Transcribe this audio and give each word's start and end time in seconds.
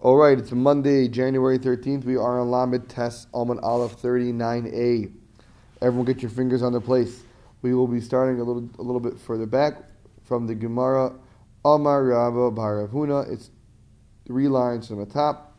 All 0.00 0.16
right, 0.16 0.38
it's 0.38 0.52
Monday, 0.52 1.08
January 1.08 1.58
13th. 1.58 2.04
We 2.04 2.16
are 2.16 2.38
on 2.38 2.50
Lamed 2.50 2.86
Test 2.86 3.28
Almond 3.32 3.60
Aleph 3.60 3.96
39a. 3.96 5.10
Everyone 5.80 6.04
get 6.04 6.20
your 6.20 6.30
fingers 6.30 6.62
on 6.62 6.74
the 6.74 6.82
place. 6.82 7.22
We 7.62 7.74
will 7.74 7.88
be 7.88 8.02
starting 8.02 8.40
a 8.40 8.44
little 8.44 8.68
a 8.78 8.82
little 8.82 9.00
bit 9.00 9.18
further 9.18 9.46
back 9.46 9.76
from 10.22 10.46
the 10.46 10.54
Gemara 10.54 11.14
Amar 11.64 12.04
Rava 12.04 12.50
Baravuna. 12.50 13.32
It's 13.32 13.48
three 14.26 14.48
lines 14.48 14.88
from 14.88 14.98
the 14.98 15.06
top. 15.06 15.56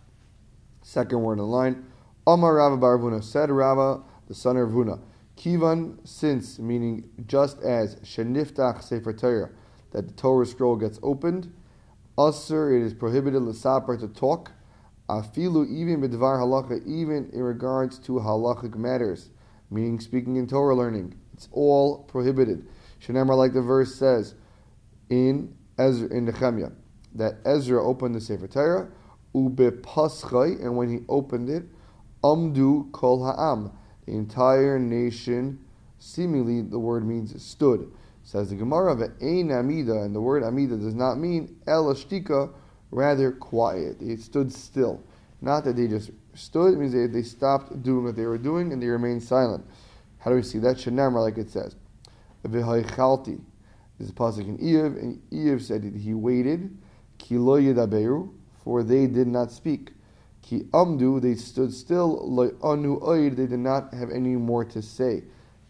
Second 0.84 1.24
word 1.24 1.34
in 1.34 1.40
the 1.40 1.46
line. 1.46 1.84
Amar 2.28 2.58
Rava 2.58 2.78
Baravuna 2.78 3.24
said 3.24 3.50
Rava, 3.50 4.04
the 4.28 4.36
son 4.36 4.56
of 4.58 4.70
Huna. 4.70 5.00
Kivan, 5.36 5.98
since, 6.08 6.60
meaning 6.60 7.10
just 7.26 7.60
as 7.64 7.96
Sheniftach 8.02 8.84
Sefer 8.84 9.14
Torah, 9.14 9.50
that 9.94 10.08
the 10.08 10.14
Torah 10.14 10.46
scroll 10.46 10.76
gets 10.76 11.00
opened, 11.02 11.52
Usr, 12.20 12.76
it 12.76 12.86
is 12.86 12.94
prohibited 12.94 13.42
l'saper 13.42 13.96
to 13.96 14.10
talk, 14.10 14.52
afilu 15.08 15.66
even 15.70 16.02
b'dvar 16.02 16.38
halacha, 16.38 16.86
even 16.86 17.30
in 17.32 17.42
regards 17.42 17.98
to 17.98 18.20
halachic 18.20 18.76
matters, 18.76 19.30
meaning 19.72 20.02
speaking 20.02 20.36
in 20.36 20.46
Torah 20.46 20.76
learning. 20.76 21.16
It's 21.34 21.48
all 21.54 22.00
prohibited. 22.00 22.68
Shenemar, 23.02 23.38
like 23.38 23.54
the 23.54 23.62
verse 23.62 23.96
says 23.96 24.36
in 25.10 25.56
Ezra, 25.78 26.10
in 26.10 26.26
Nehemiah, 26.26 26.72
that 27.16 27.36
Ezra 27.46 27.82
opened 27.82 28.16
the 28.16 28.20
Sefer 28.20 28.50
Torah, 28.50 28.90
ube 29.34 29.82
paschai, 29.82 30.60
and 30.60 30.76
when 30.76 30.90
he 30.90 31.06
opened 31.08 31.50
it, 31.50 31.64
amdu 32.22 32.92
kol 32.92 33.26
ha'am, 33.26 33.72
the 34.06 34.12
entire 34.12 34.78
nation, 34.78 35.58
seemingly 36.00 36.64
the 36.64 36.80
word 36.80 37.08
means 37.08 37.42
stood. 37.42 37.90
Says 38.24 38.50
the 38.50 38.56
Gemara 38.56 38.96
Ein 39.22 39.52
Amida, 39.52 40.02
and 40.04 40.14
the 40.14 40.22
word 40.22 40.44
Amida 40.44 40.78
does 40.78 40.94
not 40.94 41.18
mean 41.18 41.56
El 41.66 41.86
Ashtika, 41.86 42.52
rather 42.92 43.32
quiet. 43.32 44.00
They 44.00 44.16
stood 44.18 44.52
still. 44.54 45.02
Not 45.42 45.64
that 45.66 45.76
they 45.76 45.88
just 45.88 46.12
stood, 46.34 46.74
it 46.74 46.78
means 46.78 46.94
they, 46.94 47.08
they 47.08 47.24
stopped 47.24 47.82
doing 47.82 48.04
what 48.04 48.16
they 48.16 48.26
were 48.26 48.38
doing 48.38 48.74
and 48.74 48.82
they 48.82 48.88
remained 48.88 49.24
silent. 49.24 49.66
How 50.20 50.32
do 50.32 50.36
we 50.36 50.44
see 50.44 50.60
that? 50.60 50.78
Shanamra, 50.78 51.22
like 51.22 51.38
it 51.38 51.50
says. 51.50 51.76
V'haichalti. 52.46 53.40
This 53.98 54.08
is 54.08 54.12
a 54.12 54.16
pasuk 54.16 54.48
in 54.48 54.58
Eiv, 54.58 54.98
and 54.98 55.22
Eiv 55.32 55.62
said 55.62 55.84
that 55.84 55.96
he 55.96 56.14
waited, 56.14 56.78
ki 57.18 57.38
lo 57.38 57.60
yedaberu, 57.60 58.32
for 58.64 58.84
they 58.84 59.08
did 59.08 59.28
not 59.28 59.52
speak. 59.52 59.92
Ki 60.42 60.62
amdu, 60.72 61.22
they 61.22 61.36
stood 61.36 61.74
still, 61.74 62.30
lo 62.30 62.52
anu 62.64 63.00
oid, 63.02 63.36
they 63.36 63.46
did 63.46 63.60
not 63.60 63.94
have 63.94 64.10
any 64.10 64.36
more 64.36 64.64
to 64.66 64.82
say. 64.82 65.24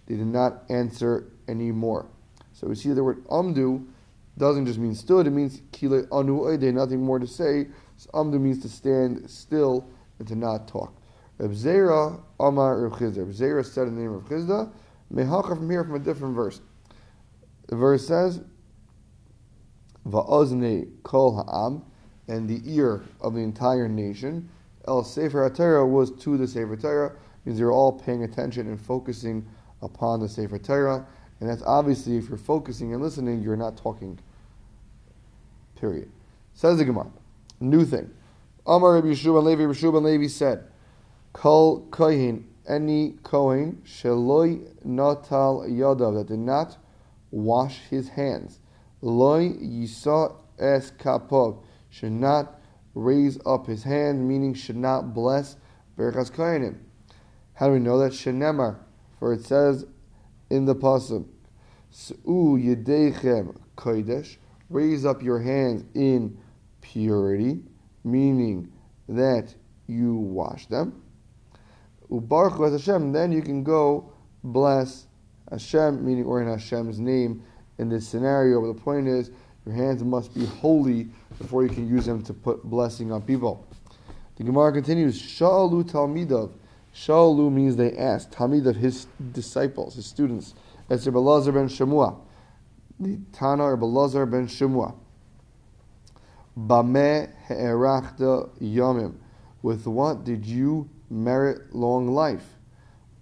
They 0.06 0.16
did 0.16 0.28
not 0.28 0.64
answer 0.70 1.32
any 1.48 1.72
more. 1.72 2.08
So 2.60 2.68
we 2.68 2.76
see 2.76 2.92
the 2.92 3.02
word 3.02 3.26
amdu 3.28 3.86
doesn't 4.38 4.66
just 4.66 4.80
mean 4.80 4.94
stood, 4.94 5.28
it 5.28 5.30
means 5.30 5.62
kile 5.72 6.06
anu 6.12 6.42
oide, 6.42 6.74
nothing 6.74 7.02
more 7.02 7.18
to 7.18 7.26
say. 7.26 7.68
So 7.96 8.10
amdu 8.12 8.40
means 8.40 8.62
to 8.64 8.70
stand 8.70 9.30
still 9.30 9.90
and 10.20 10.28
to 10.28 10.36
not 10.36 10.68
talk. 10.68 10.94
Reb 11.38 11.52
Zera 11.52 12.22
Amar 12.38 12.82
Reb 12.82 13.00
Chizda. 13.00 13.66
Said 13.66 13.88
in 13.88 13.96
the 13.96 14.02
name 14.02 14.12
of 14.12 14.24
Chizda, 14.26 14.70
Mehacha 15.14 15.56
from 15.56 15.70
here 15.70 15.86
from 15.86 15.96
a 15.96 16.00
different 16.00 16.36
verse. 16.36 16.60
The 17.68 17.78
verse 17.78 18.06
says, 18.06 18.42
Va'ozne 20.06 20.90
kol 21.04 21.38
ha'am, 21.38 21.86
and 22.28 22.50
the 22.50 22.62
ear 22.66 23.04
of 23.22 23.36
the 23.36 23.40
entire 23.40 23.88
nation. 23.88 24.50
El 24.86 25.06
Sefer 25.06 25.50
HaTorah 25.50 25.90
was 25.90 26.12
to 26.24 26.38
the 26.38 26.48
Sefer 26.48 26.76
Torah, 26.76 27.16
means 27.46 27.58
they're 27.58 27.72
all 27.72 27.94
paying 27.94 28.24
attention 28.24 28.68
and 28.68 28.82
focusing 28.82 29.48
upon 29.82 30.20
the 30.20 30.28
Sefer 30.28 30.60
Torah. 30.60 31.08
And 31.40 31.50
that's 31.50 31.64
obviously 31.64 32.18
if 32.18 32.28
you're 32.28 32.38
focusing 32.38 32.94
and 32.94 33.02
listening, 33.02 33.42
you're 33.42 33.56
not 33.56 33.78
talking. 33.78 34.20
Period. 35.80 36.12
Says 36.54 36.78
the 36.78 36.86
Gemara. 36.86 37.12
New 37.60 37.86
thing. 37.86 38.10
Amar 38.66 38.96
Rabbi 38.96 39.08
Yeshua 39.08 39.44
Levi, 39.44 39.64
Rabbi 39.64 39.78
Yeshua 39.80 40.02
Levi 40.02 40.28
said, 40.28 40.66
Kol 41.34 41.88
kohen, 41.92 42.48
any 42.68 43.16
kohen, 43.24 43.82
sheloi 43.86 44.68
natal 44.84 45.66
yadav, 45.68 46.16
that 46.16 46.28
did 46.28 46.40
not 46.40 46.78
wash 47.32 47.80
his 47.90 48.10
hands. 48.10 48.60
Loi 49.02 49.50
yisa 49.54 50.36
es 50.58 50.92
kapov, 50.92 51.64
should 51.90 52.12
not 52.12 52.60
raise 52.94 53.40
up 53.46 53.68
his 53.68 53.84
hand, 53.84 54.28
meaning 54.28 54.54
should 54.54 54.76
not 54.76 55.14
bless 55.14 55.56
berachas 55.98 56.32
kohenim. 56.32 56.78
How 57.54 57.68
do 57.68 57.74
we 57.74 57.80
know 57.80 57.98
that? 58.00 58.12
Shenemar, 58.12 58.78
for 59.20 59.34
it 59.34 59.46
says 59.46 59.86
in 60.50 60.66
the 60.66 60.76
pasuk, 60.76 61.26
"S'u 61.92 62.58
yedechem 62.58 63.56
kodesh," 63.78 64.38
raise 64.70 65.06
up 65.06 65.22
your 65.22 65.40
hands 65.40 65.84
in 65.94 66.38
purity, 66.82 67.64
meaning 68.04 68.72
that 69.08 69.54
you 69.88 70.16
wash 70.16 70.68
them. 70.68 71.02
Ubaruch 72.10 72.72
Hashem, 72.72 73.12
then 73.12 73.32
you 73.32 73.42
can 73.42 73.64
go 73.64 74.12
bless 74.44 75.08
Hashem, 75.52 76.06
meaning 76.06 76.26
or 76.26 76.42
in 76.42 76.48
Hashem's 76.48 77.00
name. 77.00 77.44
In 77.78 77.88
this 77.88 78.06
scenario, 78.06 78.60
but 78.60 78.76
the 78.76 78.82
point 78.82 79.08
is, 79.08 79.32
your 79.66 79.74
hands 79.74 80.04
must 80.04 80.34
be 80.34 80.46
holy 80.46 81.08
before 81.38 81.64
you 81.64 81.70
can 81.70 81.88
use 81.88 82.06
them 82.06 82.22
to 82.24 82.34
put 82.34 82.64
blessing 82.66 83.10
on 83.10 83.22
people. 83.22 83.66
The 84.36 84.44
Gemara 84.44 84.74
continues, 84.74 85.22
Sha'alu 85.22 85.90
Talmidov. 85.90 86.52
Sha'alu 87.00 87.50
means 87.50 87.78
they 87.78 87.96
asked. 87.96 88.32
Talmid 88.32 88.68
of 88.68 88.76
his 88.76 89.08
disciples, 89.32 89.96
his 89.96 90.06
students. 90.06 90.54
It's 90.90 91.08
Rabbi 91.08 91.52
ben 91.52 91.70
Shemua. 91.70 92.20
The 93.00 93.18
Tana 93.32 93.70
Rabbi 93.70 93.86
Lazar 93.86 94.26
ben 94.26 94.48
Shemua. 94.48 94.94
Bameh 96.58 97.30
he'erachta 97.48 98.50
yomim. 98.60 99.16
With 99.62 99.88
what 99.88 100.26
did 100.26 100.46
you 100.46 100.90
merit 101.10 101.74
long 101.74 102.10
life? 102.10 102.58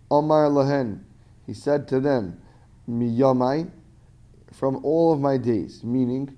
Omar 0.10 0.50
lahen. 0.50 1.02
He 1.46 1.54
said 1.54 1.88
to 1.90 2.00
them, 2.00 2.42
Miyamai, 2.90 3.70
from 4.54 4.84
all 4.84 5.14
of 5.14 5.20
my 5.20 5.38
days, 5.38 5.84
meaning 5.84 6.36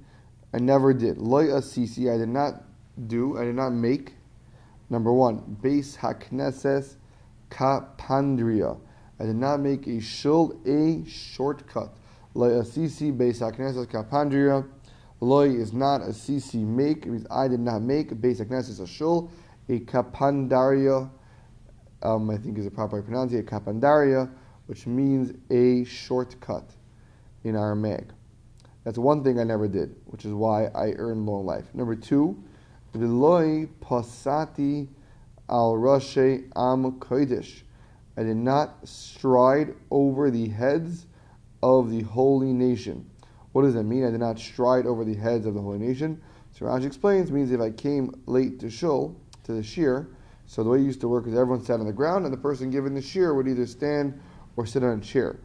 I 0.53 0.57
never 0.57 0.94
did. 0.94 1.17
Loy 1.17 1.55
asisi, 1.55 2.09
I 2.09 2.17
did 2.17 2.29
not 2.29 2.63
do, 3.07 3.38
I 3.38 3.45
did 3.45 3.55
not 3.55 3.69
make. 3.69 4.16
Number 4.89 5.13
one, 5.13 5.57
base 5.61 5.95
hakneses 5.95 6.95
kapandria. 7.49 8.79
I 9.19 9.25
did 9.25 9.35
not 9.35 9.59
make 9.59 9.87
a 9.87 9.99
shul, 9.99 10.59
a 10.65 11.03
shortcut. 11.07 11.93
Loy 12.33 12.51
asisi 12.59 13.11
base 13.11 13.39
hakneses 13.39 13.85
kapandria. 13.87 14.67
Loy 15.19 15.49
is 15.49 15.73
not 15.73 16.01
a 16.01 16.13
sisi 16.13 16.65
make. 16.65 17.05
It 17.05 17.09
means 17.09 17.27
I 17.29 17.47
did 17.47 17.59
not 17.59 17.81
make. 17.81 18.19
Base 18.21 18.39
hakneses 18.39 18.79
a 18.79 18.87
shul, 18.87 19.31
a 19.67 19.79
kapandaria. 19.79 21.09
Um, 22.01 22.29
I 22.29 22.37
think 22.37 22.57
is 22.57 22.65
a 22.65 22.71
proper 22.71 23.01
pronunciation. 23.01 23.45
A 23.45 23.51
kapandaria, 23.51 24.31
which 24.67 24.87
means 24.87 25.33
a 25.49 25.83
shortcut 25.83 26.71
in 27.43 27.55
Aramaic. 27.55 28.07
That's 28.85 28.97
one 28.97 29.23
thing 29.23 29.39
I 29.39 29.43
never 29.43 29.67
did, 29.67 29.95
which 30.05 30.23
is 30.23 30.31
why 30.31 30.67
I 30.67 30.93
earned 30.93 31.25
long 31.25 31.45
life. 31.45 31.66
Number 31.73 31.95
two, 31.95 32.41
V'loi 32.95 33.67
pasati 33.81 34.87
al 35.49 35.73
rashe 35.73 36.43
am 36.55 36.99
kodesh. 36.99 37.63
I 38.17 38.23
did 38.23 38.37
not 38.37 38.87
stride 38.87 39.75
over 39.91 40.29
the 40.29 40.47
heads 40.49 41.05
of 41.63 41.89
the 41.89 42.01
holy 42.01 42.53
nation. 42.53 43.09
What 43.51 43.63
does 43.63 43.73
that 43.73 43.83
mean? 43.83 44.05
I 44.05 44.11
did 44.11 44.19
not 44.19 44.39
stride 44.39 44.85
over 44.85 45.03
the 45.03 45.15
heads 45.15 45.45
of 45.45 45.53
the 45.53 45.61
holy 45.61 45.79
nation. 45.79 46.21
So 46.51 46.65
Rashi 46.65 46.85
explains 46.85 47.31
means 47.31 47.51
if 47.51 47.61
I 47.61 47.71
came 47.71 48.21
late 48.25 48.59
to 48.59 48.69
shul 48.69 49.15
to 49.43 49.53
the 49.53 49.63
shir, 49.63 50.07
so 50.45 50.63
the 50.63 50.69
way 50.69 50.79
it 50.79 50.83
used 50.83 51.01
to 51.01 51.07
work 51.07 51.27
is 51.27 51.33
everyone 51.33 51.63
sat 51.63 51.79
on 51.79 51.85
the 51.85 51.93
ground 51.93 52.25
and 52.25 52.33
the 52.33 52.37
person 52.37 52.69
giving 52.69 52.93
the 52.93 53.01
shir 53.01 53.33
would 53.33 53.47
either 53.47 53.66
stand 53.66 54.19
or 54.55 54.66
sit 54.66 54.83
on 54.83 54.99
a 54.99 55.01
chair. 55.01 55.39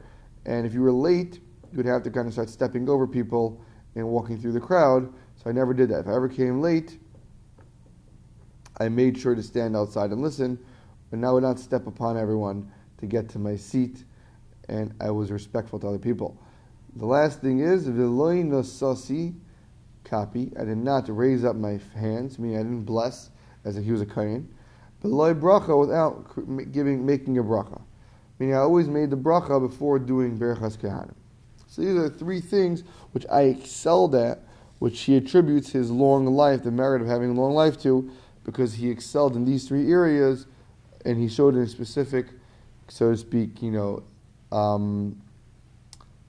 And 0.46 0.66
if 0.66 0.74
you 0.74 0.82
were 0.82 0.92
late, 0.92 1.40
you 1.70 1.76
would 1.76 1.86
have 1.86 2.02
to 2.04 2.10
kind 2.10 2.26
of 2.26 2.32
start 2.32 2.48
stepping 2.48 2.88
over 2.88 3.06
people 3.06 3.60
and 3.94 4.08
walking 4.08 4.38
through 4.38 4.52
the 4.52 4.60
crowd. 4.60 5.12
So 5.36 5.50
I 5.50 5.52
never 5.52 5.74
did 5.74 5.90
that. 5.90 6.00
If 6.00 6.08
I 6.08 6.14
ever 6.14 6.28
came 6.28 6.60
late, 6.60 6.98
I 8.78 8.88
made 8.88 9.18
sure 9.18 9.34
to 9.34 9.42
stand 9.42 9.76
outside 9.76 10.10
and 10.10 10.20
listen, 10.20 10.58
but 11.10 11.24
I 11.24 11.30
would 11.30 11.42
not 11.42 11.58
step 11.58 11.86
upon 11.86 12.16
everyone 12.16 12.70
to 12.98 13.06
get 13.06 13.28
to 13.30 13.38
my 13.38 13.56
seat, 13.56 14.04
and 14.68 14.92
I 15.00 15.10
was 15.10 15.30
respectful 15.30 15.78
to 15.80 15.88
other 15.88 15.98
people. 15.98 16.36
The 16.96 17.06
last 17.06 17.40
thing 17.40 17.60
is 17.60 17.88
v'loy 17.88 18.44
nosasi 18.44 19.34
copy. 20.04 20.52
I 20.58 20.64
did 20.64 20.78
not 20.78 21.08
raise 21.08 21.44
up 21.44 21.56
my 21.56 21.80
hands, 21.94 22.38
meaning 22.38 22.58
I 22.58 22.62
didn't 22.62 22.84
bless 22.84 23.30
as 23.64 23.76
if 23.76 23.84
he 23.84 23.92
was 23.92 24.02
a 24.02 24.06
but 24.06 25.10
loy 25.10 25.34
bracha 25.34 25.78
without 25.78 26.72
giving 26.72 27.04
making 27.04 27.36
a 27.38 27.42
bracha. 27.42 27.80
Meaning 28.38 28.54
I 28.54 28.58
always 28.58 28.88
made 28.88 29.10
the 29.10 29.16
bracha 29.16 29.60
before 29.60 29.98
doing 29.98 30.38
berachas 30.38 30.78
kehanim. 30.78 31.14
So 31.66 31.82
these 31.82 31.94
are 31.94 32.08
three 32.08 32.40
things 32.40 32.84
which 33.12 33.26
I 33.30 33.42
excelled 33.42 34.14
at, 34.14 34.40
which 34.78 35.00
he 35.00 35.16
attributes 35.16 35.70
his 35.70 35.90
long 35.90 36.26
life, 36.26 36.62
the 36.62 36.70
merit 36.70 37.02
of 37.02 37.08
having 37.08 37.30
a 37.30 37.34
long 37.34 37.52
life 37.52 37.80
to, 37.82 38.10
because 38.44 38.74
he 38.74 38.90
excelled 38.90 39.36
in 39.36 39.44
these 39.44 39.66
three 39.66 39.90
areas, 39.90 40.46
and 41.04 41.18
he 41.18 41.28
showed 41.28 41.56
a 41.56 41.66
specific, 41.66 42.26
so 42.88 43.10
to 43.10 43.16
speak, 43.16 43.62
you 43.62 43.70
know, 43.70 44.02
um, 44.52 45.20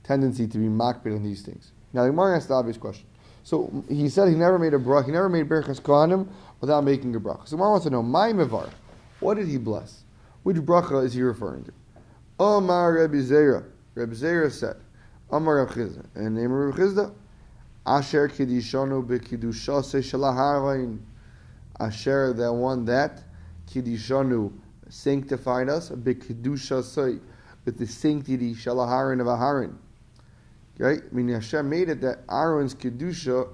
tendency 0.03 0.47
to 0.47 0.57
be 0.57 0.67
makbid 0.67 1.15
on 1.15 1.23
these 1.23 1.41
things. 1.41 1.71
Now 1.93 2.03
the 2.03 2.09
Gemara 2.09 2.37
asked 2.37 2.47
the 2.47 2.55
obvious 2.55 2.77
question: 2.77 3.05
So 3.43 3.83
he 3.89 4.09
said 4.09 4.29
he 4.29 4.35
never 4.35 4.57
made 4.57 4.73
a 4.73 4.79
bracha, 4.79 5.05
he 5.05 5.11
never 5.11 5.29
made 5.29 5.47
Berachas 5.47 5.81
Kohanim 5.81 6.27
without 6.61 6.83
making 6.83 7.15
a 7.15 7.19
bracha. 7.19 7.47
So 7.47 7.57
I 7.57 7.61
want 7.61 7.83
to 7.83 7.89
know, 7.89 8.01
my 8.01 8.31
Mevar, 8.31 8.69
what 9.19 9.35
did 9.35 9.47
he 9.47 9.57
bless? 9.57 10.03
Which 10.43 10.57
bracha 10.57 11.03
is 11.03 11.13
he 11.13 11.21
referring 11.21 11.63
to? 11.65 11.71
Omar 12.39 12.93
Rebbe 12.93 13.23
Zera. 13.23 13.65
Rebbe 13.95 14.13
Zera 14.13 14.51
said, 14.51 14.75
Omar 15.31 15.57
Reb 15.57 15.69
Chizda. 15.69 16.05
And 16.15 16.37
the 16.37 16.41
name 16.41 16.51
of 16.51 16.57
Reb 16.57 16.75
Chizda, 16.75 17.13
Asher 17.85 18.27
Kiddishanu 18.27 19.05
Bekidushase 19.05 20.01
Shalaharain. 20.01 20.99
Asher, 21.79 22.33
that 22.33 22.53
one 22.53 22.85
that 22.85 23.23
Kiddishanu 23.67 24.51
sanctified 24.89 25.69
us, 25.69 25.89
Bekidushase, 25.89 27.19
with 27.65 27.77
the 27.77 27.87
sanctity 27.87 28.53
Shalaharin 28.53 29.19
of 29.19 29.27
Aharon. 29.27 29.75
Right? 30.77 31.01
I 31.09 31.13
mean, 31.13 31.29
Hashem 31.29 31.69
made 31.69 31.89
it 31.89 32.01
that 32.01 32.19
Aaron's 32.29 32.75
Kedusha 32.75 33.47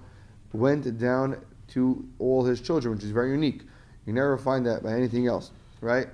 went 0.54 0.98
down 0.98 1.38
to 1.70 2.06
all 2.20 2.44
his 2.44 2.60
children, 2.62 2.96
which 2.96 3.04
is 3.04 3.12
very 3.12 3.32
unique. 3.32 3.62
You 4.06 4.14
never 4.14 4.38
find 4.38 4.66
that 4.66 4.84
by 4.84 4.94
anything 4.94 5.28
else, 5.28 5.52
right? 5.80 6.08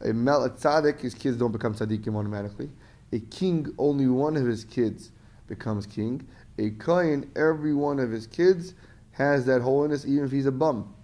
A 0.00 0.12
mel 0.12 0.44
a 0.44 0.50
tzaddik, 0.50 1.00
his 1.00 1.14
kids 1.14 1.36
don't 1.36 1.52
become 1.52 1.74
tzaddikim 1.74 2.14
automatically. 2.16 2.70
A 3.12 3.18
king, 3.20 3.74
only 3.78 4.06
one 4.06 4.36
of 4.36 4.46
his 4.46 4.64
kids 4.64 5.10
becomes 5.46 5.86
king. 5.86 6.26
A 6.58 6.70
kohen, 6.70 7.30
every 7.36 7.74
one 7.74 7.98
of 7.98 8.10
his 8.10 8.26
kids 8.26 8.74
has 9.12 9.44
that 9.46 9.60
holiness, 9.60 10.06
even 10.06 10.24
if 10.24 10.30
he's 10.30 10.46
a 10.46 10.52
bum, 10.52 10.94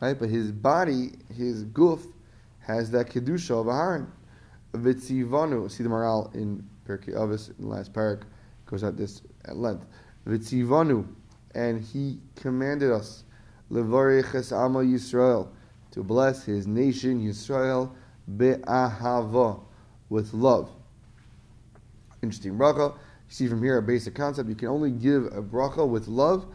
right? 0.00 0.18
But 0.18 0.28
his 0.28 0.52
body, 0.52 1.12
his 1.34 1.64
guf, 1.64 2.00
has 2.60 2.90
that 2.92 3.10
kedusha 3.10 3.60
of 3.60 3.66
a 3.66 3.70
Aharon. 3.70 4.06
Vitzivanu, 4.72 5.70
see 5.70 5.82
the 5.82 5.88
Maharal 5.88 6.34
in 6.34 6.66
Pirkei 6.88 7.14
Avos 7.14 7.50
in 7.58 7.64
the 7.64 7.70
last 7.70 7.92
parak 7.92 8.22
goes 8.66 8.82
at 8.82 8.96
this 8.96 9.22
at 9.44 9.56
length. 9.56 9.86
Vitzivanu, 10.26 11.06
and 11.54 11.80
he 11.80 12.18
commanded 12.34 12.90
us, 12.90 13.24
levarich 13.70 14.34
es 14.34 14.52
ama 14.52 14.80
Yisrael, 14.80 15.48
to 15.90 16.02
bless 16.02 16.44
his 16.44 16.66
nation 16.66 17.24
Yisrael 17.24 17.94
be'ahava, 18.36 19.60
with 20.08 20.32
love. 20.34 20.70
Interesting 22.22 22.56
bracha. 22.56 22.94
You 22.94 22.98
see 23.28 23.48
from 23.48 23.62
here 23.62 23.78
a 23.78 23.82
basic 23.82 24.14
concept. 24.14 24.48
You 24.48 24.54
can 24.54 24.68
only 24.68 24.90
give 24.90 25.26
a 25.26 25.42
bracha 25.42 25.86
with 25.86 26.08
love. 26.08 26.46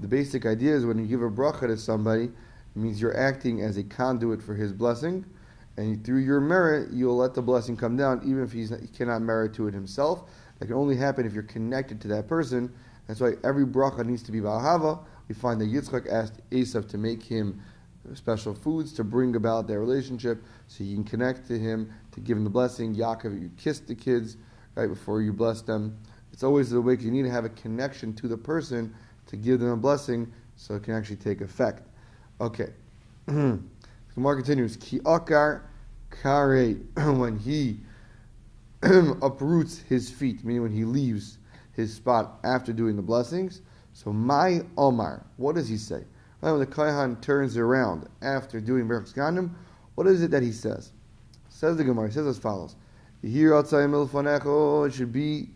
The 0.00 0.08
basic 0.08 0.46
idea 0.46 0.74
is 0.74 0.84
when 0.84 0.98
you 0.98 1.06
give 1.06 1.22
a 1.22 1.30
bracha 1.30 1.66
to 1.66 1.76
somebody, 1.76 2.30
it 2.74 2.78
means 2.78 3.00
you're 3.00 3.16
acting 3.16 3.60
as 3.60 3.76
a 3.76 3.84
conduit 3.84 4.42
for 4.42 4.54
his 4.54 4.72
blessing, 4.72 5.24
and 5.76 6.04
through 6.04 6.20
your 6.20 6.40
merit, 6.40 6.90
you'll 6.92 7.16
let 7.16 7.34
the 7.34 7.42
blessing 7.42 7.76
come 7.76 7.96
down, 7.96 8.20
even 8.24 8.42
if 8.42 8.54
not, 8.70 8.80
he 8.80 8.86
cannot 8.88 9.22
merit 9.22 9.54
to 9.54 9.68
it 9.68 9.74
himself. 9.74 10.30
That 10.58 10.66
can 10.66 10.74
only 10.74 10.96
happen 10.96 11.26
if 11.26 11.32
you're 11.32 11.42
connected 11.42 12.00
to 12.02 12.08
that 12.08 12.28
person. 12.28 12.72
That's 13.06 13.20
why 13.20 13.32
every 13.42 13.66
bracha 13.66 14.04
needs 14.04 14.22
to 14.24 14.32
be 14.32 14.40
ba'ahava. 14.40 15.00
We 15.28 15.34
find 15.34 15.60
that 15.60 15.72
Yitzchak 15.72 16.10
asked 16.12 16.40
Esav 16.50 16.88
to 16.90 16.98
make 16.98 17.22
him 17.22 17.60
special 18.14 18.54
foods 18.54 18.92
to 18.94 19.04
bring 19.04 19.36
about 19.36 19.66
their 19.66 19.80
relationship, 19.80 20.42
so 20.68 20.84
he 20.84 20.94
can 20.94 21.04
connect 21.04 21.46
to 21.48 21.58
him 21.58 21.92
to 22.12 22.20
give 22.20 22.36
him 22.36 22.44
the 22.44 22.50
blessing. 22.50 22.94
Yaakov, 22.94 23.40
you 23.40 23.50
kiss 23.56 23.80
the 23.80 23.94
kids 23.94 24.36
right 24.74 24.88
before 24.88 25.22
you 25.22 25.32
bless 25.32 25.62
them. 25.62 25.96
It's 26.32 26.42
always 26.42 26.70
the 26.70 26.80
way 26.80 26.96
you 26.98 27.10
need 27.10 27.22
to 27.22 27.30
have 27.30 27.44
a 27.44 27.50
connection 27.50 28.14
to 28.14 28.28
the 28.28 28.36
person 28.36 28.94
to 29.26 29.36
give 29.36 29.60
them 29.60 29.70
a 29.70 29.76
blessing, 29.76 30.32
so 30.56 30.74
it 30.74 30.82
can 30.82 30.94
actually 30.94 31.16
take 31.16 31.40
effect. 31.40 31.88
Okay. 32.42 32.70
Hmm. 33.28 33.50
the 34.08 34.14
Gemara 34.16 34.34
continues. 34.34 34.76
Ki 34.76 34.98
akar 35.00 35.62
kare 36.10 36.74
when 36.96 37.38
he 37.38 37.78
uproots 38.82 39.78
his 39.78 40.10
feet, 40.10 40.44
meaning 40.44 40.62
when 40.62 40.72
he 40.72 40.84
leaves 40.84 41.38
his 41.72 41.94
spot 41.94 42.40
after 42.42 42.72
doing 42.72 42.96
the 42.96 43.02
blessings. 43.02 43.62
So 43.92 44.12
my 44.12 44.62
Omar, 44.76 45.24
what 45.36 45.54
does 45.54 45.68
he 45.68 45.76
say? 45.76 46.02
When 46.40 46.58
the 46.58 46.66
Kaihan 46.66 47.20
turns 47.20 47.56
around 47.56 48.08
after 48.22 48.60
doing 48.60 48.88
Berachas 48.88 49.14
Ganim, 49.14 49.52
what 49.94 50.08
is 50.08 50.20
it 50.22 50.32
that 50.32 50.42
he 50.42 50.50
says? 50.50 50.90
Says 51.48 51.76
the 51.76 51.84
Gemara, 51.84 52.08
he 52.08 52.14
says 52.14 52.26
as 52.26 52.38
follows. 52.38 52.74
Here 53.22 53.54
outside 53.54 53.88
Milfanecho, 53.88 54.46
oh, 54.46 54.82
it 54.82 54.94
should 54.94 55.12
be 55.12 55.50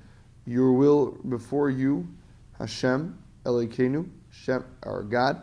your 0.46 0.72
will 0.72 1.18
before 1.28 1.68
you, 1.68 2.06
Hashem, 2.60 3.18
Elokeinu, 3.44 4.08
Hashem, 4.30 4.64
our 4.84 5.02
God, 5.02 5.42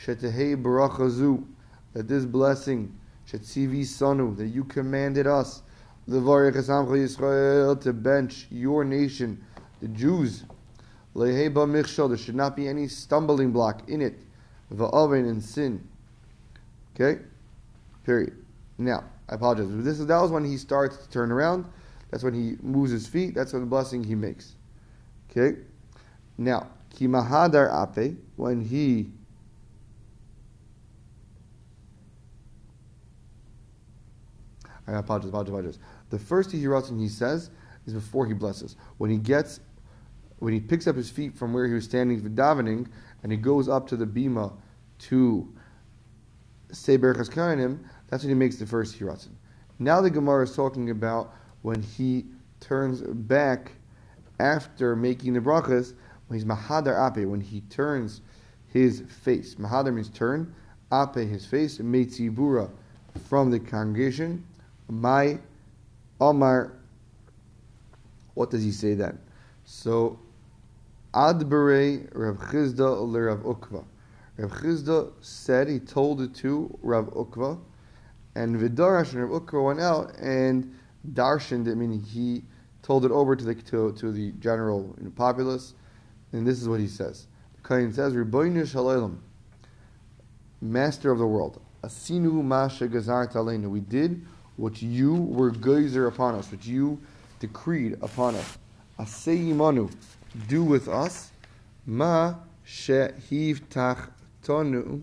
Shetehei 0.00 0.60
Barachazu, 0.60 1.44
that 1.92 2.08
this 2.08 2.24
blessing, 2.24 2.96
Shetzivi 3.28 3.82
Sanu, 3.82 4.36
that 4.36 4.46
you 4.46 4.64
commanded 4.64 5.26
us, 5.26 5.62
Asamcha 6.08 6.96
Yisrael, 6.96 7.80
to 7.80 7.92
bench 7.92 8.46
your 8.50 8.84
nation, 8.84 9.42
the 9.80 9.88
Jews, 9.88 10.44
Lehei 11.14 11.52
Ba 11.52 11.60
Michshel, 11.60 12.08
there 12.08 12.16
should 12.16 12.34
not 12.34 12.56
be 12.56 12.66
any 12.66 12.88
stumbling 12.88 13.52
block 13.52 13.88
in 13.88 14.00
it, 14.00 14.18
Va'aven 14.74 15.28
and 15.28 15.42
sin. 15.42 15.86
Okay? 16.94 17.20
Period. 18.04 18.34
Now, 18.78 19.04
I 19.28 19.34
apologize. 19.34 19.66
This 19.84 20.00
is, 20.00 20.06
that 20.06 20.20
was 20.20 20.30
when 20.30 20.44
he 20.44 20.56
starts 20.56 20.96
to 20.96 21.10
turn 21.10 21.30
around. 21.30 21.66
That's 22.10 22.24
when 22.24 22.34
he 22.34 22.56
moves 22.62 22.90
his 22.90 23.06
feet. 23.06 23.34
That's 23.34 23.52
when 23.52 23.62
the 23.62 23.68
blessing 23.68 24.02
he 24.04 24.14
makes. 24.14 24.54
Okay? 25.30 25.58
Now, 26.38 26.68
Kimahadar 26.94 27.96
Ape, 27.96 28.18
when 28.36 28.60
he 28.60 29.10
I 34.86 34.92
apologize, 34.92 35.28
apologize, 35.28 35.48
apologize. 35.48 35.78
The 36.10 36.18
first 36.18 36.50
Tehiratzin 36.50 37.00
he 37.00 37.08
says 37.08 37.50
is 37.86 37.94
before 37.94 38.26
he 38.26 38.34
blesses. 38.34 38.76
When 38.98 39.10
he 39.10 39.18
gets, 39.18 39.60
when 40.38 40.52
he 40.52 40.60
picks 40.60 40.86
up 40.86 40.96
his 40.96 41.10
feet 41.10 41.36
from 41.36 41.52
where 41.52 41.66
he 41.66 41.72
was 41.72 41.84
standing 41.84 42.20
for 42.20 42.28
davening, 42.28 42.88
and 43.22 43.30
he 43.30 43.38
goes 43.38 43.68
up 43.68 43.86
to 43.88 43.96
the 43.96 44.06
bima 44.06 44.52
to 44.98 45.52
say 46.72 46.98
Berachas 46.98 47.30
Kainim, 47.30 47.78
that's 48.08 48.24
when 48.24 48.30
he 48.30 48.34
makes 48.34 48.56
the 48.56 48.66
first 48.66 48.98
Tehiratzin. 48.98 49.30
Now 49.78 50.00
the 50.00 50.10
Gemara 50.10 50.44
is 50.44 50.54
talking 50.54 50.90
about 50.90 51.34
when 51.62 51.82
he 51.82 52.26
turns 52.60 53.00
back 53.02 53.72
after 54.38 54.96
making 54.96 55.34
the 55.34 55.40
brachas, 55.40 55.94
when 56.26 56.38
he's 56.38 56.44
mahadar 56.44 57.16
ape, 57.16 57.26
when 57.28 57.40
he 57.40 57.60
turns 57.62 58.20
his 58.68 59.02
face. 59.22 59.54
Mahadar 59.56 59.92
means 59.92 60.08
turn, 60.08 60.54
ape 60.92 61.14
his 61.14 61.46
face, 61.46 61.78
meitzibura 61.78 62.70
from 63.28 63.50
the 63.50 63.60
congregation. 63.60 64.44
My 64.88 65.38
Omar, 66.20 66.72
what 68.34 68.50
does 68.50 68.62
he 68.62 68.70
say 68.70 68.94
then? 68.94 69.18
So, 69.64 70.18
Adbere 71.14 72.08
Rav 72.14 72.38
Chizda 72.38 73.10
le 73.10 73.20
Rav 73.20 73.40
Ukva. 73.40 73.84
Rav 74.36 74.50
Chizda 74.50 75.12
said, 75.20 75.68
he 75.68 75.78
told 75.78 76.20
it 76.20 76.34
to 76.36 76.78
Rav 76.82 77.06
Ukva, 77.06 77.58
and 78.34 78.56
Vidarash 78.56 79.12
and 79.12 79.28
Rav 79.28 79.42
Ukva 79.42 79.64
went 79.64 79.80
out 79.80 80.14
and 80.18 80.74
darshaned 81.12 81.66
it, 81.66 81.76
meaning 81.76 82.00
he 82.00 82.42
told 82.82 83.04
it 83.04 83.10
over 83.10 83.36
to 83.36 83.44
the, 83.44 83.54
to, 83.54 83.92
to 83.92 84.10
the 84.10 84.32
general 84.32 84.94
you 84.98 85.04
know, 85.04 85.12
populace, 85.14 85.74
and 86.32 86.46
this 86.46 86.60
is 86.60 86.68
what 86.68 86.80
he 86.80 86.88
says. 86.88 87.26
The 87.62 87.68
Kain 87.68 87.92
says, 87.92 88.14
Riboinu 88.14 88.66
Shalom, 88.66 89.22
Master 90.60 91.10
of 91.10 91.18
the 91.18 91.26
world, 91.26 91.60
Asinu 91.82 92.42
Masha 92.42 92.88
Gazar 92.88 93.30
Talenu. 93.30 93.68
We 93.68 93.80
did 93.80 94.24
what 94.56 94.82
you 94.82 95.14
were 95.14 95.50
geyser 95.50 96.06
upon 96.06 96.34
us, 96.34 96.50
what 96.50 96.64
you 96.64 97.00
decreed 97.40 97.98
upon 98.02 98.34
us. 98.34 98.58
Aseyimanu, 98.98 99.92
do 100.48 100.62
with 100.62 100.88
us, 100.88 101.32
ma 101.86 102.34
shehiv 102.66 103.60
tonu, 104.44 105.02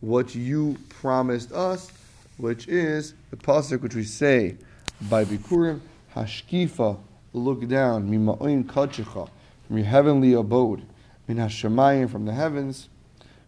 what 0.00 0.34
you 0.34 0.76
promised 0.88 1.52
us, 1.52 1.90
which 2.36 2.68
is 2.68 3.14
the 3.30 3.36
pasuk 3.36 3.80
which 3.82 3.94
we 3.94 4.04
say 4.04 4.56
by 5.02 5.24
Bikurim, 5.24 5.80
hashkifa, 6.14 6.98
look 7.32 7.66
down, 7.66 8.08
mima'oin 8.08 8.64
kachicha, 8.64 9.28
from 9.66 9.78
your 9.78 9.86
heavenly 9.86 10.32
abode, 10.34 10.82
min 11.26 11.38
hashemayim, 11.38 12.10
from 12.10 12.26
the 12.26 12.32
heavens, 12.32 12.88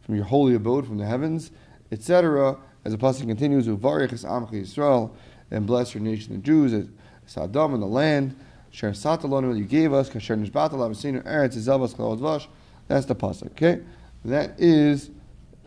from 0.03 0.15
your 0.15 0.25
holy 0.25 0.55
abode, 0.55 0.87
from 0.87 0.99
the 0.99 1.07
heavens, 1.07 1.51
etc. 1.93 2.57
As 2.87 2.93
the 2.93 2.99
pasuk 2.99 3.27
continues, 3.27 3.67
uvarich 3.67 4.13
es 4.13 4.23
amcha 4.23 4.53
Yisrael, 4.53 5.11
and 5.51 5.67
bless 5.67 5.93
your 5.93 6.05
nation, 6.05 6.35
the 6.35 6.39
Jews, 6.39 6.73
as 6.73 6.87
Saddam 7.27 7.75
in 7.75 7.81
the 7.81 7.87
land, 7.87 8.37
Sher 8.71 8.93
Satalonu, 8.93 9.59
you 9.59 9.65
gave 9.65 9.93
us, 9.93 10.09
Kasher 10.09 10.41
Nishbatal, 10.41 10.75
Abasinu, 10.75 11.21
Eretz, 11.25 11.57
Zelvas, 11.57 12.21
Vash. 12.21 12.47
That's 12.87 13.07
the 13.07 13.17
pasuk. 13.17 13.51
Okay, 13.51 13.81
that 14.25 14.53
is 14.61 15.11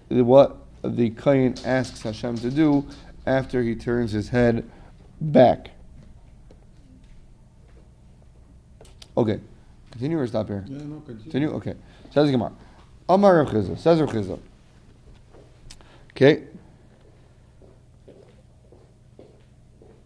what 0.08 0.60
the 0.82 1.10
Kain 1.10 1.56
asks 1.66 2.04
Hashem 2.04 2.38
to 2.38 2.50
do 2.50 2.88
after 3.26 3.62
he 3.64 3.76
turns 3.76 4.14
his 4.14 4.30
head 4.30 4.64
back. 5.20 5.72
Okay, 9.18 9.42
continue 9.92 10.18
or 10.18 10.26
stop 10.26 10.48
here? 10.48 10.64
Yeah, 10.70 10.78
no, 10.78 11.02
continue. 11.02 11.24
Continue. 11.24 11.50
Okay. 11.56 11.76
Says 12.12 12.32
Gemara. 12.32 12.54
Amar 13.10 13.44
Rav. 13.44 13.78
Says 13.78 14.00
Rav. 14.00 14.40
Okay. 16.12 16.44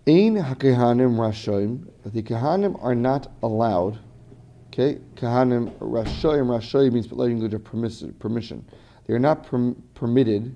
Ein 0.06 0.36
hakehanim 0.36 1.16
rashoim. 1.16 1.88
The 2.04 2.22
kehanim 2.22 2.78
are 2.84 2.96
not 2.96 3.32
allowed. 3.42 4.00
Okay, 4.68 5.00
kahanim 5.16 5.72
rashoyim 5.80 6.48
rashoyim 6.48 6.94
means 6.94 7.10
language 7.12 7.54
of 7.54 7.64
permission. 7.64 8.66
They 9.06 9.14
are 9.14 9.20
not 9.20 9.46
perm- 9.46 9.82
permitted. 9.94 10.56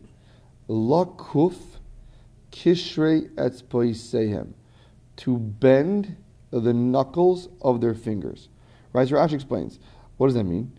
Lakuf 0.67 1.55
kishrei 2.51 3.29
etzpoisehem 3.35 4.51
to 5.15 5.37
bend 5.37 6.17
the 6.51 6.73
knuckles 6.73 7.47
of 7.61 7.79
their 7.79 7.93
fingers. 7.93 8.49
Right, 8.91 9.07
so 9.07 9.15
Rashi 9.15 9.33
explains. 9.33 9.79
What 10.17 10.27
does 10.27 10.35
that 10.35 10.43
mean? 10.43 10.77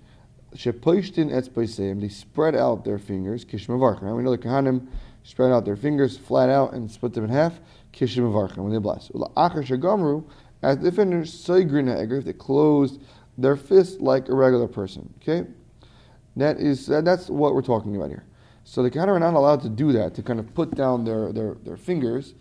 Shepoishtin 0.54 1.30
etzpoisehem. 1.30 2.02
They 2.02 2.08
spread 2.08 2.54
out 2.54 2.84
their 2.84 2.98
fingers. 2.98 3.46
Kishmavarchem. 3.46 4.02
Right? 4.02 4.12
We 4.12 4.22
know 4.22 4.30
the 4.30 4.38
kahanim 4.38 4.88
spread 5.22 5.52
out 5.52 5.64
their 5.64 5.76
fingers 5.76 6.16
flat 6.16 6.48
out 6.48 6.72
and 6.72 6.90
split 6.90 7.14
them 7.14 7.24
in 7.24 7.30
half. 7.30 7.60
Kishmavarchem 7.92 8.58
when 8.58 8.72
they 8.72 8.78
bless. 8.78 9.08
Achar 9.08 9.64
shagamru. 9.64 10.24
As 10.62 10.78
they 10.78 10.90
finished, 10.90 11.48
if 11.48 12.24
they 12.24 12.32
closed 12.32 13.00
their 13.36 13.56
fist 13.56 14.00
like 14.00 14.28
a 14.28 14.34
regular 14.34 14.66
person. 14.66 15.12
Okay, 15.22 15.48
that 16.36 16.58
is 16.58 16.86
that's 16.86 17.28
what 17.28 17.54
we're 17.54 17.62
talking 17.62 17.94
about 17.94 18.08
here. 18.08 18.24
So 18.64 18.82
the 18.82 18.90
Kohanim 18.90 19.08
are 19.08 19.20
not 19.20 19.34
allowed 19.34 19.62
to 19.62 19.68
do 19.68 19.92
that 19.92 20.14
to 20.16 20.22
kind 20.22 20.40
of 20.40 20.52
put 20.54 20.74
down 20.74 21.04
their 21.04 21.32
their, 21.32 21.54
their 21.64 21.76
fingers 21.76 22.34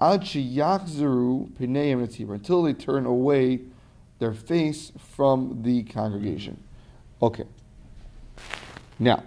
until 0.00 0.32
they 2.62 2.72
turn 2.72 3.06
away 3.06 3.60
their 4.18 4.32
face 4.32 4.92
from 4.98 5.62
the 5.62 5.84
congregation. 5.84 6.60
Okay. 7.22 7.44
Now, 8.98 9.22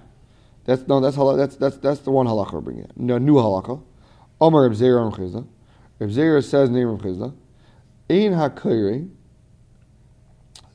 that's 0.65 0.85
no, 0.87 0.99
that's 0.99 1.17
that's 1.17 1.55
that's 1.55 1.77
that's 1.77 2.01
the 2.01 2.11
one 2.11 2.27
halacha 2.27 2.53
we're 2.53 2.61
bringing. 2.61 2.91
No, 2.95 3.17
new 3.17 3.33
halacha. 3.35 3.81
Omar 4.41 4.69
Reb 4.69 4.73
Reb 5.99 6.11
Zeir 6.11 6.41
says 6.41 6.69
name 6.69 6.89
of 6.89 7.01
Chizda. 7.01 7.33
Ein 8.09 8.33
hakayre 8.33 9.09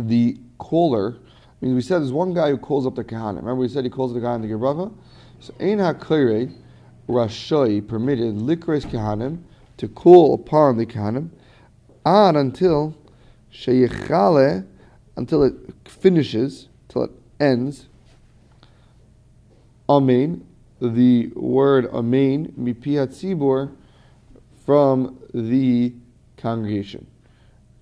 the 0.00 0.38
caller, 0.58 1.16
I 1.60 1.64
mean, 1.64 1.74
we 1.74 1.82
said 1.82 2.00
there's 2.00 2.12
one 2.12 2.32
guy 2.32 2.50
who 2.50 2.58
calls 2.58 2.86
up 2.86 2.94
the 2.94 3.04
Kahanim. 3.04 3.36
Remember, 3.36 3.56
we 3.56 3.68
said 3.68 3.84
he 3.84 3.90
calls 3.90 4.14
the 4.14 4.20
guy 4.20 4.34
in 4.34 4.42
the 4.42 4.48
Gebracha? 4.48 4.92
So, 5.40 5.52
Ein 5.60 5.78
HaKoire 5.78 6.52
Rashoi 7.08 7.86
permitted 7.86 8.36
Likres 8.36 8.84
Kahanim 8.84 9.42
to 9.76 9.88
call 9.88 10.34
upon 10.34 10.76
the 10.76 10.86
Kahanim 10.86 11.30
on 12.04 12.36
until 12.36 12.96
Sheyechale, 13.52 14.66
until 15.16 15.42
it 15.42 15.54
finishes, 15.84 16.68
until 16.82 17.04
it 17.04 17.10
ends. 17.40 17.88
Amen, 19.88 20.46
the 20.80 21.28
word 21.34 21.86
Amen, 21.86 22.52
Mipiat 22.58 23.08
Tzibor, 23.08 23.74
from 24.68 25.18
the 25.32 25.94
congregation. 26.36 27.06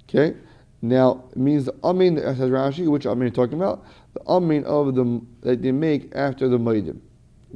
Okay? 0.04 0.36
Now, 0.80 1.24
it 1.32 1.36
means 1.36 1.64
the 1.64 1.74
amin, 1.82 2.14
The 2.14 2.20
says 2.36 2.48
Rashi, 2.48 2.88
which 2.88 3.06
amin 3.06 3.26
are 3.26 3.30
talking 3.32 3.60
about? 3.60 3.84
The 4.14 4.20
amin 4.28 4.62
of 4.66 4.94
the 4.94 5.20
that 5.40 5.62
they 5.62 5.72
make 5.72 6.14
after 6.14 6.48
the 6.48 6.58
maidim. 6.58 7.00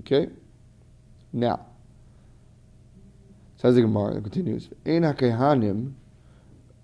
Okay? 0.01 0.31
Now, 1.33 1.65
says 3.59 3.77
the 3.77 3.83
Gemara, 3.83 4.21
continues. 4.21 4.69
Ein 4.85 5.03
hakehanim 5.03 5.93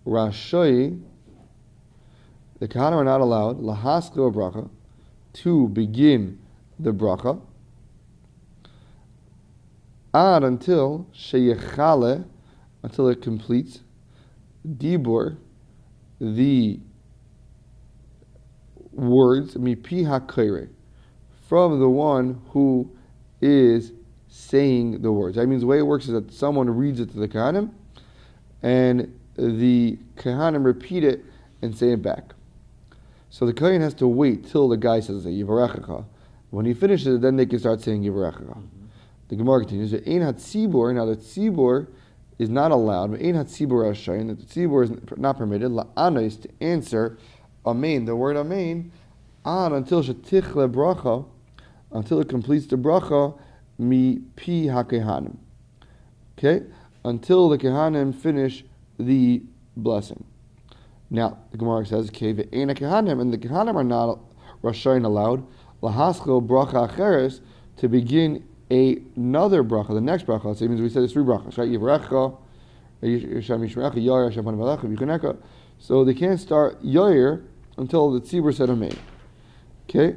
rashoi, 0.07 1.03
the 2.61 2.69
kahanim 2.69 2.93
are 2.93 3.05
not 3.05 3.21
allowed, 3.21 3.59
lahaskil 3.59 4.33
bracha, 4.33 4.71
to 5.33 5.69
begin 5.71 6.39
the 6.79 6.93
bracha, 6.93 7.41
ad 10.15 10.45
until 10.45 11.09
sheyechale, 11.13 12.25
until 12.87 13.09
it 13.09 13.21
completes, 13.21 13.81
dibur, 14.65 15.37
the 16.21 16.79
words 18.93 19.57
mipi 19.57 20.05
hakire 20.05 20.69
from 21.49 21.81
the 21.81 21.89
one 21.89 22.41
who 22.51 22.89
is 23.41 23.91
saying 24.29 25.03
the 25.03 25.11
words. 25.11 25.35
That 25.35 25.49
means 25.49 25.63
the 25.63 25.67
way 25.67 25.79
it 25.79 25.83
works 25.83 26.07
is 26.07 26.13
that 26.13 26.33
someone 26.33 26.71
reads 26.71 27.01
it 27.01 27.11
to 27.11 27.19
the 27.19 27.27
kahanim, 27.27 27.73
and 28.63 29.13
the 29.37 29.99
kahanim 30.15 30.65
repeat 30.65 31.03
it 31.03 31.25
and 31.63 31.77
say 31.77 31.91
it 31.91 32.03
back. 32.03 32.35
So 33.31 33.47
the 33.47 33.53
kohen 33.53 33.81
has 33.81 33.95
to 33.95 34.07
wait 34.07 34.47
till 34.47 34.69
the 34.69 34.77
guy 34.77 35.01
says 35.01 35.27
yivarechacha. 35.27 36.05
When 36.51 36.65
he 36.65 36.73
finishes 36.73 37.17
it, 37.17 37.21
then 37.21 37.35
they 37.35 37.47
can 37.47 37.59
start 37.59 37.81
saying 37.81 38.05
yivarechacha. 38.05 38.45
Mm-hmm. 38.45 38.87
The 39.27 39.35
Gemara 39.35 39.61
continues. 39.65 39.93
Ein 39.93 40.21
hatzibur. 40.21 40.95
Now 40.95 41.05
the 41.05 41.17
tzibur 41.17 41.89
is 42.39 42.49
not 42.49 42.71
allowed. 42.71 43.13
Ashayin. 43.13 44.29
The 44.29 44.45
tzibur 44.45 44.85
is 44.85 45.17
not 45.19 45.39
permitted. 45.39 45.71
La'anos 45.71 46.41
to 46.43 46.49
answer 46.61 47.19
amen. 47.65 48.05
The 48.05 48.17
word 48.17 48.37
amen 48.37 48.93
on 49.45 49.73
until 49.73 50.03
shetichle 50.03 50.71
bracha, 50.71 51.25
until 51.93 52.21
it 52.21 52.29
completes 52.29 52.67
the 52.67 52.77
bracha 52.77 53.39
mi 53.79 54.19
pi 54.37 54.69
hakehanim. 54.69 55.37
Okay, 56.37 56.67
until 57.05 57.49
the 57.49 57.57
kehanim 57.57 58.15
finish 58.15 58.65
the 58.99 59.43
blessing. 59.77 60.25
Now 61.09 61.39
the 61.53 61.59
Gemara 61.59 61.87
says, 61.87 62.09
"Okay, 62.09 62.35
ve'ena 62.35 62.77
kehanim," 62.77 63.21
and 63.21 63.33
the 63.33 63.39
kehanim 63.39 63.77
are 63.77 63.85
not 63.85 64.19
rashayin 64.63 65.05
allowed. 65.05 65.45
Lahasko 65.83 66.45
bracha 66.45 66.89
acheres 66.89 67.41
to 67.77 67.89
begin 67.89 68.45
another 68.71 69.63
bracha, 69.63 69.89
the 69.89 70.01
next 70.01 70.27
bracha. 70.27 70.57
So 70.57 70.65
it 70.65 70.69
means 70.69 70.81
we 70.81 70.89
said 70.89 71.03
there's 71.03 71.13
three 71.13 71.25
brachas. 71.25 71.59
So 75.79 76.05
they 76.05 76.15
can't 76.15 76.41
start 76.41 76.83
Yair 76.83 77.45
until 77.77 78.11
the 78.11 78.21
tzibur 78.21 78.55
said 78.55 78.71
Amen. 78.71 78.97
Okay? 79.89 80.17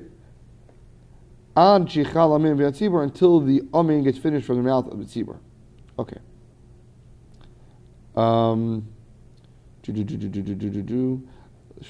Until 1.56 3.40
the 3.42 3.62
Amen 3.74 4.04
gets 4.04 4.18
finished 4.18 4.48
from 4.48 4.58
the 4.58 4.64
mouth 4.64 4.88
of 4.88 5.00
the 5.00 5.06
tzibur. 5.06 5.38
Okay. 5.98 6.18
Um, 8.16 8.88
should 9.86 9.96
we 9.96 10.04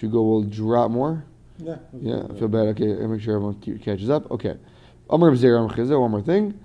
go 0.10 0.20
a 0.20 0.22
little 0.22 0.44
drop 0.44 0.92
more? 0.92 1.26
Yeah. 1.58 1.78
Yeah, 2.00 2.24
I 2.30 2.34
feel 2.38 2.48
bad. 2.48 2.68
Okay, 2.70 2.94
I 2.94 3.08
make 3.08 3.22
sure 3.22 3.36
everyone 3.36 3.60
catches 3.80 4.10
up. 4.10 4.30
Okay. 4.32 4.58
Amr 5.10 5.32
one 5.32 6.12
more 6.12 6.22
thing. 6.22 6.60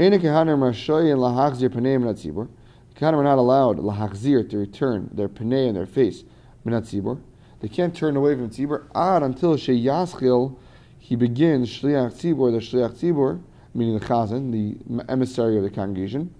Tzibur. 0.00 2.48
Kehanim 2.96 3.14
are 3.14 3.22
not 3.22 3.38
allowed 3.38 3.78
lahachzir 3.78 4.50
to 4.50 4.58
return 4.58 5.08
their 5.12 5.28
panei 5.28 5.68
and 5.68 5.76
their 5.76 5.86
face 5.86 6.24
minat 6.66 6.82
tzibur. 6.82 7.20
They 7.60 7.68
can't 7.68 7.94
turn 7.94 8.16
away 8.16 8.34
from 8.34 8.50
tzibur 8.50 8.86
ad 8.96 9.22
until 9.22 9.56
sheyaschil 9.56 10.56
he 10.98 11.14
begins 11.14 11.70
shliach 11.70 12.14
tzibur, 12.14 12.50
the 12.50 12.58
shliach 12.58 12.94
tzibur, 12.94 13.40
meaning 13.74 13.96
the 13.98 14.04
chazan, 14.04 14.50
the 14.50 14.76
emissary 15.08 15.56
of 15.56 15.62
the 15.62 15.70
congregation. 15.70 16.34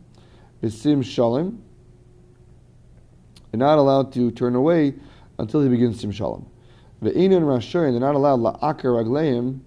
Besim 0.61 1.05
shalom. 1.05 1.63
They're 3.53 3.61
not 3.61 3.79
allowed 3.79 4.13
to 4.15 4.33
turn 4.33 4.57
away 4.57 4.95
until 5.39 5.63
he 5.63 5.69
begins 5.69 6.01
sim 6.01 6.11
shalom. 6.11 6.51
The 7.01 7.11
Ve'inun 7.11 7.43
rashoyin, 7.43 7.93
they're 7.93 8.01
not 8.01 8.17
allowed 8.17 8.41
la'akar 8.41 9.05
ragleim 9.05 9.61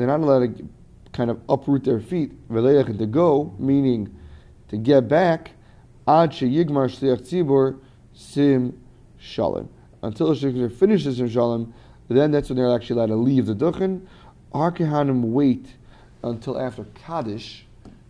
they're 0.00 0.06
not 0.06 0.20
allowed 0.20 0.56
to 0.56 0.68
kind 1.12 1.30
of 1.30 1.40
uproot 1.48 1.84
their 1.84 2.00
feet, 2.00 2.32
and 2.48 2.98
to 2.98 3.06
go, 3.06 3.54
meaning 3.58 4.14
to 4.68 4.76
get 4.76 5.08
back, 5.08 5.52
ad 6.06 6.32
yigmar 6.32 6.88
shliach 6.88 7.20
tzibur 7.20 7.78
sim 8.14 8.80
shalom. 9.18 9.68
Until 10.02 10.34
the 10.34 10.68
finishes 10.70 11.18
sim 11.18 11.28
shalom, 11.28 11.74
then 12.08 12.30
that's 12.30 12.48
when 12.48 12.56
they're 12.56 12.74
actually 12.74 12.96
allowed 12.96 13.06
to 13.06 13.16
leave 13.16 13.46
the 13.46 13.54
duchen. 13.54 14.06
Our 14.52 14.72
wait 14.72 15.66
until 16.24 16.60
after 16.60 16.84
Kaddish 16.94 17.66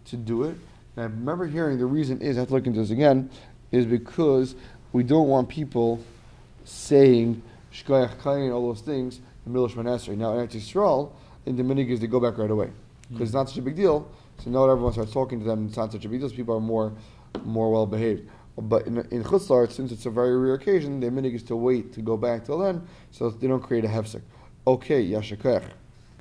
to 0.07 0.17
do 0.17 0.45
it. 0.45 0.57
And 0.97 1.05
I 1.05 1.09
remember 1.09 1.47
hearing 1.47 1.79
the 1.79 1.87
reason 1.87 2.21
is, 2.21 2.37
I 2.37 2.41
have 2.41 2.49
to 2.49 2.55
look 2.55 2.67
into 2.67 2.81
this 2.81 2.91
again, 2.91 3.31
is 3.71 3.87
because 3.87 4.55
we 4.93 5.03
don't 5.03 5.29
want 5.29 5.49
people 5.49 6.03
saying 6.65 7.43
Shkoyach 7.73 8.17
Kayin, 8.19 8.53
all 8.53 8.69
those 8.69 8.81
things, 8.81 9.21
in 9.47 9.53
middle 9.53 9.69
Shemon 9.69 10.17
Now, 10.17 10.39
in 10.39 10.49
Yisrael, 10.49 11.13
in 11.47 11.57
the 11.57 11.63
minig 11.63 11.89
is 11.89 12.01
they 12.01 12.07
go 12.07 12.21
back 12.21 12.39
right 12.39 12.51
away 12.51 12.71
because 13.03 13.15
mm-hmm. 13.15 13.23
it's 13.23 13.33
not 13.33 13.49
such 13.49 13.59
a 13.59 13.63
big 13.63 13.77
deal. 13.77 14.09
So 14.39 14.51
now 14.51 14.69
everyone 14.69 14.93
starts 14.93 15.13
talking 15.13 15.39
to 15.41 15.45
them. 15.45 15.67
It's 15.67 15.77
not 15.77 15.93
such 15.93 16.05
a 16.05 16.09
big 16.09 16.21
deal. 16.21 16.29
So 16.29 16.37
people 16.37 16.57
are 16.57 16.61
more 16.61 16.93
more 17.45 17.71
well 17.71 17.87
behaved. 17.87 18.29
But 18.57 18.87
in 18.87 18.99
in 19.11 19.23
chutzlar, 19.25 19.71
since 19.71 19.93
it's 19.93 20.07
a 20.07 20.11
very 20.11 20.37
rare 20.37 20.55
occasion, 20.55 21.01
the 21.01 21.09
minig 21.09 21.35
is 21.35 21.43
to 21.45 21.57
wait 21.57 21.93
to 21.95 22.03
go 22.03 22.17
back 22.17 22.45
till 22.45 22.59
then, 22.59 22.87
so 23.11 23.31
they 23.31 23.47
don't 23.47 23.63
create 23.63 23.85
a 23.85 23.89
hefsek. 23.89 24.23
Okay, 24.67 25.05
yashakech. 25.09 25.65